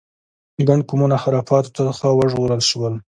ګڼ 0.67 0.79
قومونه 0.89 1.15
خرافاتو 1.23 1.69
څخه 1.77 2.05
وژغورل 2.19 2.61
شول. 2.69 2.93